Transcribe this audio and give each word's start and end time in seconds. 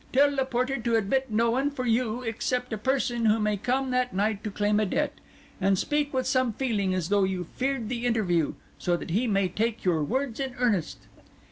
Tell 0.13 0.35
the 0.35 0.45
porter 0.45 0.79
to 0.79 0.95
admit 0.95 1.29
no 1.29 1.51
one 1.51 1.69
for 1.69 1.85
you, 1.85 2.23
except 2.23 2.73
a 2.73 2.77
person 2.79 3.25
who 3.25 3.37
may 3.37 3.55
come 3.55 3.91
that 3.91 4.15
night 4.15 4.43
to 4.43 4.49
claim 4.49 4.79
a 4.79 4.85
debt; 4.87 5.13
and 5.61 5.77
speak 5.77 6.11
with 6.11 6.25
some 6.25 6.53
feeling, 6.53 6.91
as 6.95 7.09
though 7.09 7.23
you 7.23 7.43
feared 7.43 7.87
the 7.87 8.07
interview, 8.07 8.55
so 8.79 8.97
that 8.97 9.11
he 9.11 9.27
may 9.27 9.47
take 9.47 9.83
your 9.85 10.03
words 10.03 10.39
in 10.39 10.55
earnest." 10.57 11.01